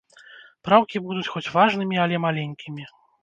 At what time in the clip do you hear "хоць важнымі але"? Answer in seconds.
1.35-2.15